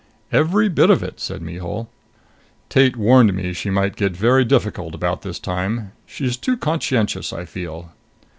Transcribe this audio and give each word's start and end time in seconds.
"Every 0.31 0.67
bit 0.67 0.89
of 0.89 1.03
it," 1.03 1.19
said 1.19 1.43
Mihul. 1.43 1.87
"Tate 2.69 2.95
warned 2.97 3.35
me 3.35 3.53
she 3.53 3.69
might 3.69 3.95
get 3.95 4.17
very 4.17 4.43
difficult 4.43 4.95
about 4.95 5.21
this 5.21 5.37
time. 5.37 5.91
She's 6.07 6.37
too 6.37 6.57
conscientious, 6.57 7.31
I 7.31 7.45
feel." 7.45 7.91